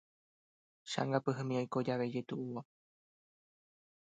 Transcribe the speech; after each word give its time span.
Che'angapyhymi 0.91 1.55
oiko 1.61 1.79
jave 1.85 2.05
ijetu'úva. 2.09 2.61